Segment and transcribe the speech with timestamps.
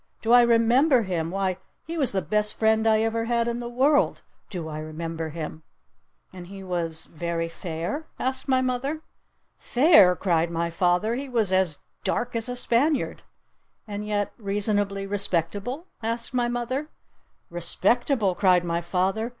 [0.23, 1.29] "Do I remember him?
[1.29, 4.23] Why, he was the best friend I ever had in the world!
[4.49, 5.61] Do I remember him?"
[6.33, 9.03] "And he was very fair?" asked my mother.
[9.59, 11.13] "Fair?" cried my father.
[11.13, 13.21] "He was as dark as a Spaniard!"
[13.87, 16.89] "And yet reasonably respectable?" asked my mother.
[17.51, 19.29] "Respectable?" cried my father.